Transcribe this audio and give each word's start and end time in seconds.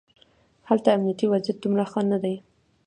هلته 0.69 0.87
امنیتي 0.95 1.25
وضعیت 1.33 1.57
دومره 1.61 1.83
ښه 1.91 2.01
نه 2.11 2.17
دی. 2.23 2.35